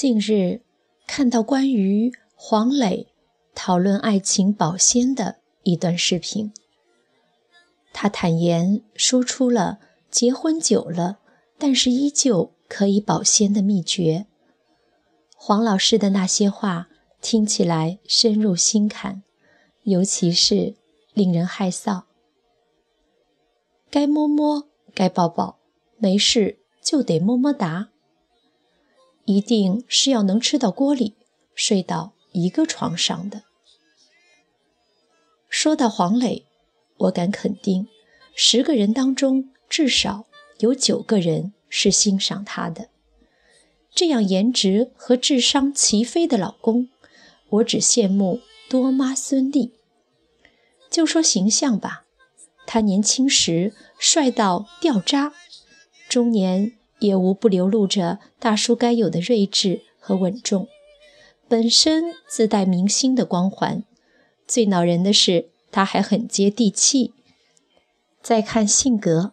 [0.00, 0.60] 近日
[1.08, 3.08] 看到关于黄磊
[3.52, 6.52] 讨论爱情保鲜的一段视频，
[7.92, 11.18] 他坦言说出了结婚久了，
[11.58, 14.26] 但是依旧可以保鲜的秘诀。
[15.34, 16.88] 黄老师的那些话
[17.20, 19.24] 听起来深入心坎，
[19.82, 20.76] 尤其是
[21.12, 22.04] 令人害臊。
[23.90, 25.58] 该摸摸，该抱抱，
[25.96, 27.88] 没事就得么么哒。
[29.28, 31.14] 一定是要能吃到锅里，
[31.54, 33.42] 睡到一个床上的。
[35.50, 36.46] 说到黄磊，
[36.96, 37.88] 我敢肯定，
[38.34, 40.24] 十个人当中至少
[40.60, 42.88] 有九个人是欣赏他的。
[43.94, 46.88] 这样颜值和智商齐飞的老公，
[47.50, 48.40] 我只羡慕
[48.70, 49.72] 多妈孙俪。
[50.88, 52.06] 就说形象吧，
[52.66, 55.34] 他年轻时帅到掉渣，
[56.08, 56.77] 中年。
[57.00, 60.68] 也无不流露着大叔该有的睿智和稳重，
[61.48, 63.84] 本身自带明星的光环。
[64.46, 67.12] 最恼人的是，他还很接地气。
[68.22, 69.32] 再看性格，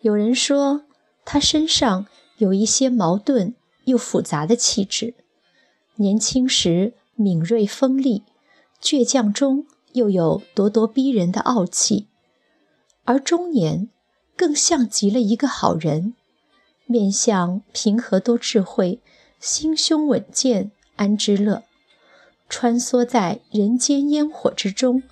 [0.00, 0.84] 有人说
[1.24, 2.06] 他身上
[2.38, 5.14] 有一些矛盾又复杂的气质。
[5.96, 8.22] 年轻时敏锐锋利，
[8.82, 12.06] 倔强中又有咄咄逼人的傲气，
[13.04, 13.90] 而中年
[14.34, 16.14] 更像极了一个好人。
[16.90, 18.98] 面相平和多智慧，
[19.38, 21.62] 心胸稳健安之乐，
[22.48, 25.04] 穿梭在人间烟火之中，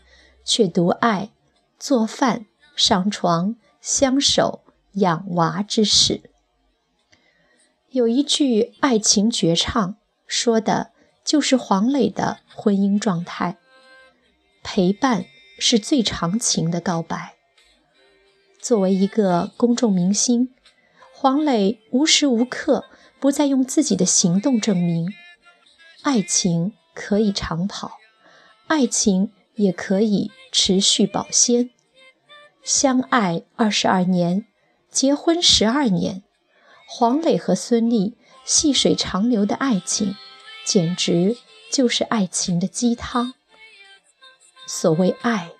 [0.44, 1.30] 却独爱
[1.78, 4.64] 做饭、上床、相守、
[4.94, 6.28] 养娃之事。
[7.90, 9.94] 有一句爱情绝唱，
[10.26, 10.90] 说的
[11.24, 13.56] 就是黄磊的婚姻状态：
[14.64, 15.26] 陪伴
[15.60, 17.36] 是最长情的告白。
[18.60, 20.52] 作为一个公众明星。
[21.20, 22.84] 黄磊无时无刻
[23.18, 25.12] 不在用自己的行动证明，
[26.02, 27.98] 爱情可以长跑，
[28.68, 31.70] 爱情也可以持续保鲜。
[32.62, 34.46] 相爱二十二年，
[34.92, 36.22] 结婚十二年，
[36.86, 38.14] 黄磊和孙俪
[38.44, 40.14] 细水长流的爱情，
[40.64, 41.36] 简直
[41.72, 43.34] 就是爱情的鸡汤。
[44.68, 45.50] 所谓爱，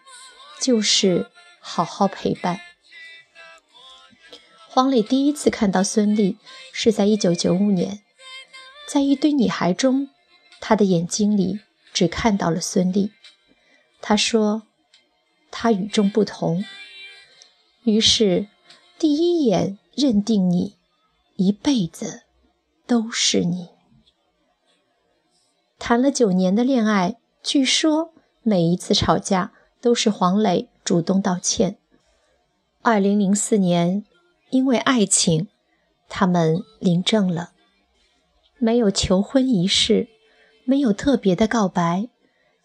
[0.60, 1.26] 就是
[1.58, 2.60] 好好陪伴。
[4.70, 6.36] 黄磊第一次看到孙俪
[6.72, 8.00] 是在一九九五年，
[8.86, 10.10] 在一堆女孩中，
[10.60, 11.60] 他的眼睛里
[11.94, 13.10] 只看到了孙俪。
[14.02, 14.64] 他说
[15.50, 16.64] ：“她与众不同。”
[17.84, 18.46] 于是，
[18.98, 20.76] 第一眼认定你，
[21.36, 22.24] 一辈子
[22.86, 23.70] 都是你。
[25.78, 28.12] 谈了九年的恋爱，据说
[28.42, 31.78] 每一次吵架都是黄磊主动道歉。
[32.82, 34.04] 二零零四年。
[34.50, 35.48] 因为爱情，
[36.08, 37.52] 他们领证了，
[38.58, 40.08] 没有求婚仪式，
[40.64, 42.08] 没有特别的告白，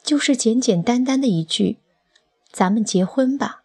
[0.01, 1.79] 就是简简单单的一句
[2.51, 3.63] ：“咱们结婚吧。”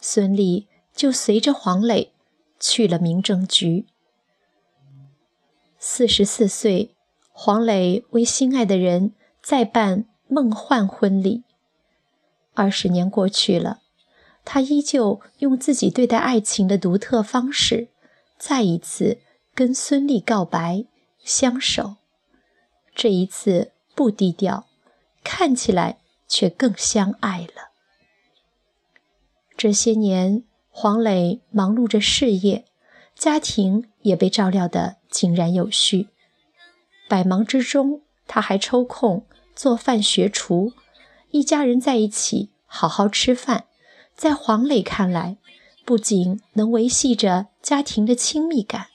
[0.00, 2.12] 孙俪就随着黄磊
[2.60, 3.86] 去了民政局。
[5.78, 6.94] 四十四岁，
[7.30, 11.44] 黄磊为心爱的人再办梦幻婚礼。
[12.54, 13.80] 二十年过去了。
[14.50, 17.88] 他依旧用自己对待爱情的独特方式，
[18.38, 19.18] 再一次
[19.54, 20.86] 跟孙俪告白、
[21.22, 21.96] 相守。
[22.94, 24.66] 这一次不低调，
[25.22, 27.72] 看起来却更相爱了。
[29.54, 32.64] 这些年，黄磊忙碌着事业，
[33.14, 36.08] 家庭也被照料得井然有序。
[37.06, 40.72] 百忙之中，他还抽空做饭学厨，
[41.32, 43.66] 一家人在一起好好吃饭。
[44.18, 45.36] 在黄磊看来，
[45.84, 48.88] 不仅能维系着家庭的亲密感，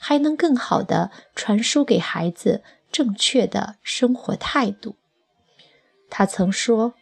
[0.00, 4.96] 还能更好的传输给孩子正确的生活态度。
[6.08, 6.94] 他曾说：“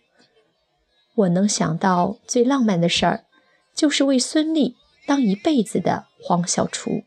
[1.14, 3.24] 我能想到最浪漫的事儿，
[3.72, 4.74] 就是为孙俪
[5.06, 7.04] 当一辈子的黄小厨。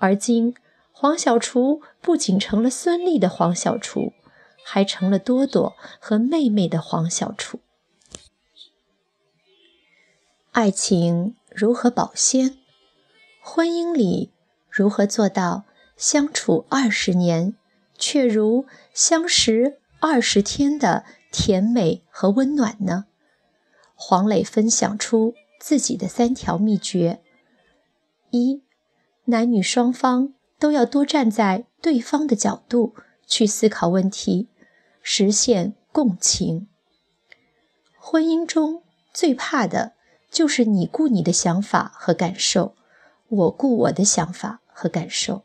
[0.00, 0.56] 而今，
[0.90, 4.12] 黄小厨不仅成了孙俪的黄小厨，
[4.64, 7.60] 还成了多多和妹妹的黄小厨。”
[10.58, 12.58] 爱情如何保鲜？
[13.40, 14.32] 婚姻里
[14.68, 15.62] 如何做到
[15.96, 17.54] 相处二十年，
[17.96, 23.04] 却如相识二十天的甜美和温暖呢？
[23.94, 27.22] 黄磊分享出自己的三条秘诀：
[28.30, 28.64] 一、
[29.26, 32.96] 男女双方都要多站在对方的角度
[33.28, 34.48] 去思考问题，
[35.02, 36.66] 实现共情。
[37.96, 38.82] 婚姻中
[39.14, 39.92] 最怕的。
[40.30, 42.74] 就是你顾你的想法和感受，
[43.28, 45.42] 我顾我的想法和感受。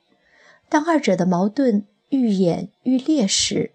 [0.70, 3.72] 当二者的矛盾愈演愈烈时，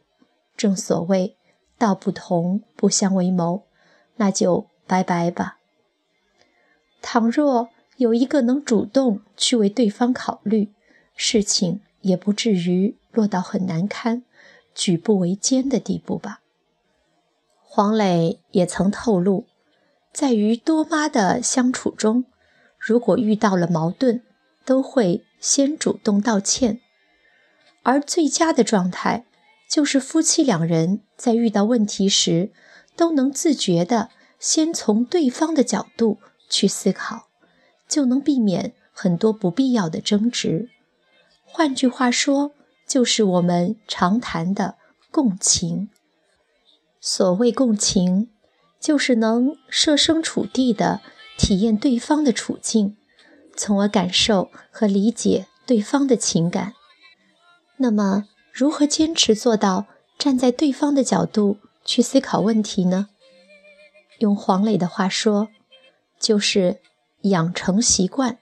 [0.56, 1.37] 正所谓
[1.78, 3.64] 道不同不相为谋，
[4.16, 5.58] 那就拜拜吧。
[7.00, 10.72] 倘若有一个能主动去为对方考虑，
[11.14, 14.25] 事情也不至于落到很难堪、
[14.75, 16.40] 举步维艰的地步吧。
[17.62, 19.46] 黄磊也曾透露，
[20.19, 22.25] 在与多妈的相处中，
[22.76, 24.20] 如果遇到了矛盾，
[24.65, 26.81] 都会先主动道歉，
[27.85, 29.26] 而最佳的状态
[29.70, 32.50] 就是夫妻两人在遇到问题时，
[32.97, 34.11] 都能自觉地
[34.41, 36.19] 先从对方的角度
[36.50, 37.29] 去思考。
[37.87, 40.69] 就能避免很多不必要的争执。
[41.44, 42.50] 换句话说，
[42.88, 44.75] 就是我们常谈的
[45.12, 45.91] 共情。
[47.00, 48.31] 所谓共情，
[48.80, 51.00] 就是能设身处地的
[51.36, 52.96] 体验对方的处境，
[53.56, 56.75] 从而感受和理解对方的情感。
[57.78, 59.86] 那么，如何坚持做到
[60.19, 63.08] 站在对方的角度去思考问题呢？
[64.19, 65.48] 用黄磊的话说，
[66.19, 66.80] 就是。
[67.22, 68.38] 养成习惯。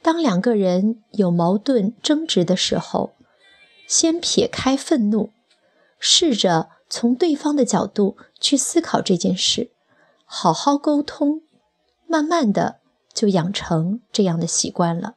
[0.00, 3.16] 当两个人有矛盾争执的时候，
[3.88, 5.32] 先撇开愤怒，
[5.98, 9.70] 试着从对方的角度去思考这件事，
[10.24, 11.42] 好好沟通，
[12.06, 12.80] 慢慢的
[13.12, 15.16] 就养成这样的习惯了。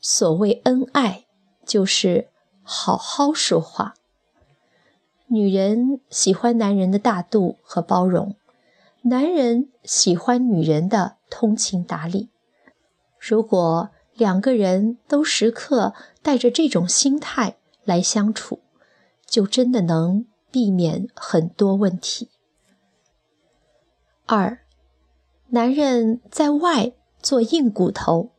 [0.00, 1.26] 所谓恩爱，
[1.64, 2.28] 就是
[2.62, 3.94] 好好说话。
[5.26, 8.36] 女人喜欢男人的大度和包容。
[9.02, 12.30] 男人喜欢女人的通情达理。
[13.18, 18.60] 如果两个人都时刻带着这种心态来相处，
[19.26, 22.28] 就真的能避免很多问题。
[24.24, 24.60] 二，
[25.48, 28.30] 男人在外做硬骨头，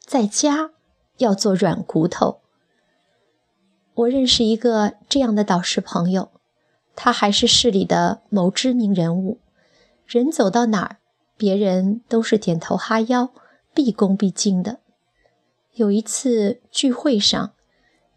[0.00, 0.70] 在家
[1.18, 2.40] 要做软骨头。
[3.92, 6.30] 我认识一个这样的导师朋友，
[6.96, 9.38] 他还是市里的某知名人物。
[10.06, 10.96] 人走到哪儿，
[11.36, 13.30] 别人都是点头哈腰、
[13.74, 14.80] 毕恭毕敬的。
[15.74, 17.52] 有一次聚会上，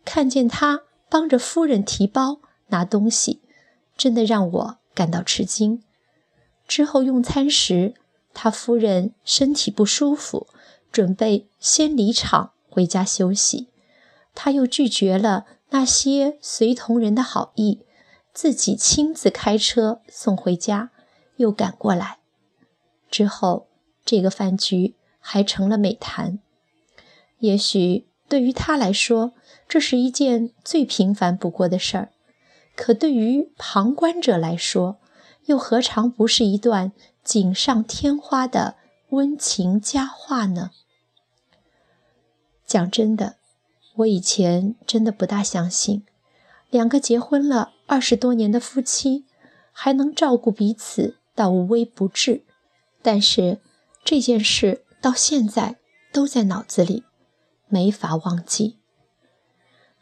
[0.05, 3.40] 看见他帮着夫人提包拿东西，
[4.01, 5.83] 真的让我感到吃惊。
[6.67, 7.93] 之后用餐时，
[8.33, 10.47] 他夫人身体不舒服，
[10.91, 13.67] 准备先离场回家休息，
[14.33, 17.81] 他又拒绝了那些随同人的好意，
[18.33, 20.89] 自己亲自开车送回家。
[21.35, 22.17] 又赶过来，
[23.11, 23.67] 之后
[24.03, 26.39] 这个饭局还成了美谈。
[27.37, 29.33] 也许对于他来说，
[29.67, 32.11] 这是一件最平凡不过的事儿，
[32.81, 34.97] 可对于旁观者来说，
[35.45, 36.93] 又何尝不是一段
[37.23, 38.73] 锦上添花的
[39.09, 40.71] 温情佳话呢？
[42.65, 43.35] 讲真的，
[43.97, 46.03] 我以前真的不大相信，
[46.71, 49.25] 两个结婚了二十多年的夫妻
[49.71, 51.17] 还能照顾彼此。
[51.35, 52.43] 到无微不至，
[53.03, 53.59] 但是
[54.03, 55.77] 这件事到现在
[56.11, 57.03] 都在脑子里，
[57.67, 58.79] 没法忘记。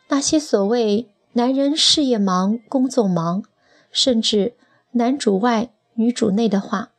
[0.07, 3.43] 那些所谓男人事业忙、工作忙，
[3.91, 4.55] 甚至
[4.91, 6.91] 男主外女主内的话，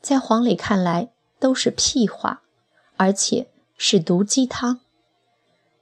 [0.00, 2.42] 在黄磊看来都是屁话，
[2.96, 4.80] 而且是毒鸡汤。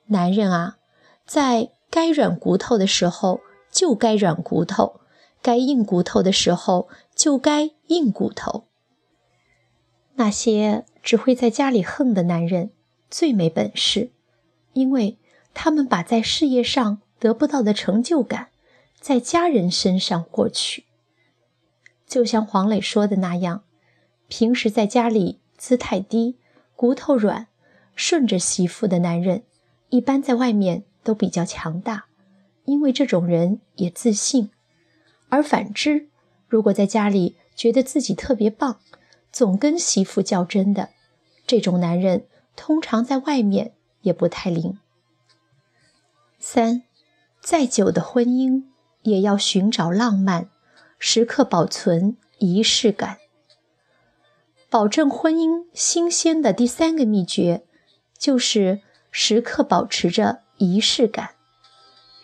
[0.07, 0.79] 男人啊，
[1.27, 5.01] 在该软骨头的时候就该软骨头。
[5.43, 8.65] 该硬骨头的时候就该硬骨头。
[10.15, 12.71] 那些只会在家里横的男人
[13.09, 14.11] 最没本事，
[14.73, 15.19] 因为
[15.55, 18.51] 他们把在事业上得不到的成就感，
[19.01, 20.85] 在家人身上获取。
[22.07, 23.65] 就像黄磊说的那样，
[24.29, 26.39] 平时在家里姿态低、
[26.77, 27.49] 骨头软、
[27.97, 29.43] 顺着媳妇的男人，
[29.89, 32.07] 一般在外面都比较强大，
[32.65, 34.51] 因为这种人也自信。
[35.29, 36.09] 而反之，
[36.47, 38.79] 如果在家里觉得自己特别棒，
[39.33, 40.91] 总跟媳妇较真的
[41.45, 44.79] 这种男人，通常在外面也不太灵。
[46.39, 46.85] 三，
[47.47, 48.65] 再久的婚姻
[49.03, 50.51] 也要寻找浪漫，
[50.99, 53.19] 时刻保存仪式感。
[54.69, 57.63] 保证婚姻新鲜的第三个秘诀，
[58.19, 58.81] 就是
[59.13, 61.37] 时刻保持着仪式感。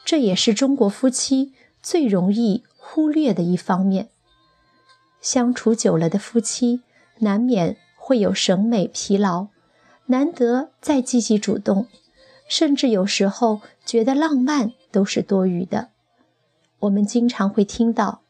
[0.04, 2.64] 这也是中国夫妻最容易。
[2.76, 4.08] 忽略的一方面，
[5.20, 6.82] 相处久了的夫妻
[7.18, 9.46] 难免会有审美疲劳，
[10.06, 11.86] 难得再积极主动，
[12.48, 15.88] 甚至有时候觉得浪漫都是多余的。
[16.80, 18.20] 我们经常会听到：“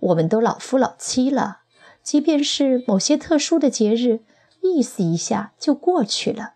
[0.00, 1.60] 我们都老夫老妻了，
[2.02, 4.20] 即便是某些特殊的节日，
[4.62, 6.54] 意思一下就过去了。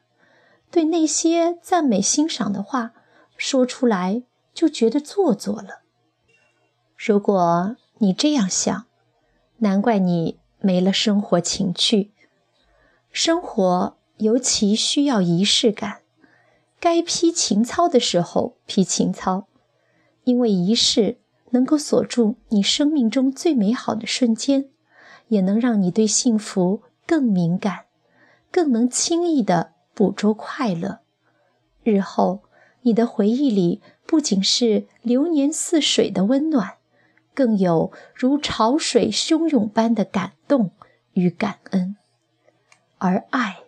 [0.71, 2.93] 对那些赞美欣赏的话
[3.37, 5.81] 说出来就觉得做作了。
[6.97, 8.87] 如果你这样想，
[9.59, 12.13] 难怪你没了生活情趣。
[13.11, 16.03] 生活尤其需要仪式感，
[16.81, 19.47] 该批情操的时候批情操，
[20.25, 21.19] 因为仪式
[21.51, 24.69] 能够锁住你生命中最美好的瞬间，
[25.29, 27.87] 也能让你对幸福更敏感，
[28.51, 31.01] 更能轻易地捕捉快乐。
[31.83, 32.43] 日后
[32.83, 36.75] 你的回忆里不仅是流年似水的温暖，
[37.35, 40.71] 更有如潮水汹涌般的感动
[41.15, 41.97] 与感恩。
[42.99, 43.61] 而爱，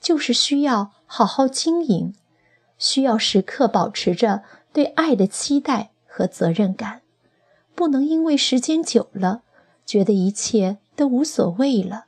[0.00, 2.14] 就是需要好好经营，
[2.78, 7.02] 需要时刻保持着对爱的期待和责任感，
[7.74, 9.42] 不能因为时间久了，
[9.84, 12.06] 觉得一切都无所谓了，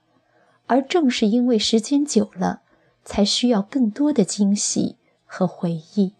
[0.67, 2.63] 而正是因为时间久了，
[3.05, 6.15] 才需要更多的惊喜和回忆。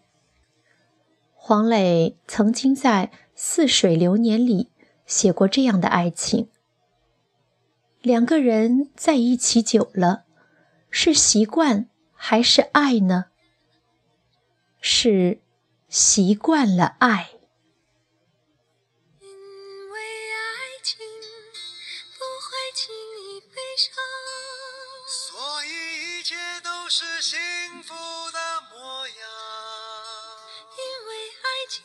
[1.33, 4.69] 黄磊曾经在《似水流年》里
[5.05, 6.49] 写过这样的爱情：
[8.01, 10.23] 两个人在一起久了。
[10.89, 13.25] 是习惯还是爱呢？
[14.81, 15.41] 是
[15.89, 17.31] 习惯了爱。
[19.19, 19.99] 因为
[20.33, 20.97] 爱情
[22.17, 23.93] 不会轻易悲伤，
[25.07, 27.37] 所以一切都是幸
[27.83, 27.93] 福
[28.31, 29.15] 的模样。
[30.77, 31.83] 因为爱情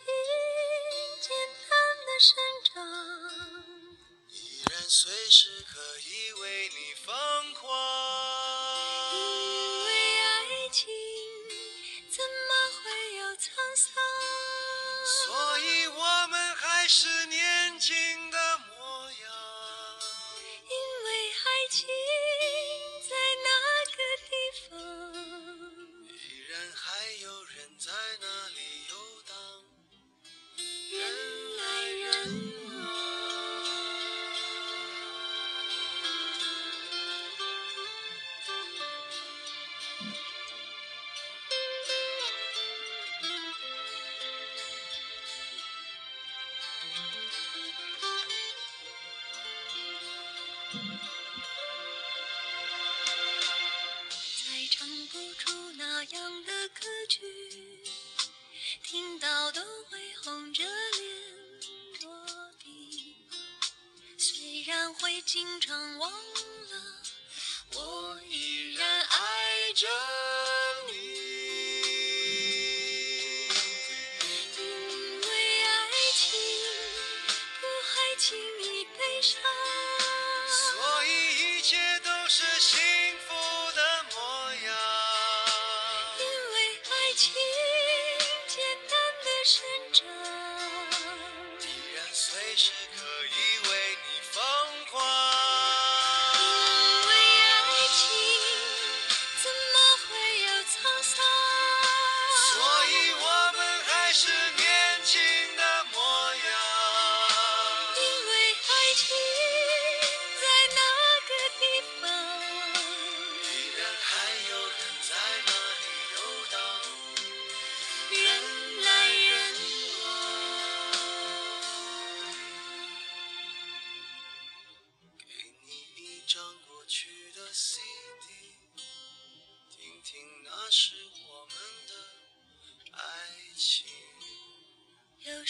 [1.21, 1.31] 简
[1.69, 1.71] 单
[2.07, 2.31] 的生
[2.65, 2.73] 长，
[4.29, 8.52] 依然随时可以为你疯狂。
[16.95, 17.41] 是年
[17.79, 17.97] 轻
[65.25, 66.11] 经常忘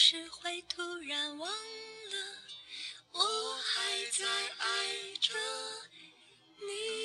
[0.05, 1.57] 是会突然忘了，
[3.13, 5.33] 我还在爱着
[6.59, 7.02] 你。